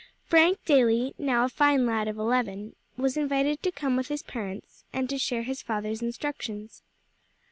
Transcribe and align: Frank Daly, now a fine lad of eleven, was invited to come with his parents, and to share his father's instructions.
Frank 0.25 0.57
Daly, 0.65 1.13
now 1.19 1.45
a 1.45 1.49
fine 1.49 1.85
lad 1.85 2.07
of 2.07 2.17
eleven, 2.17 2.75
was 2.97 3.17
invited 3.17 3.61
to 3.61 3.71
come 3.71 3.95
with 3.95 4.07
his 4.07 4.23
parents, 4.23 4.83
and 4.91 5.07
to 5.11 5.19
share 5.19 5.43
his 5.43 5.61
father's 5.61 6.01
instructions. 6.01 6.81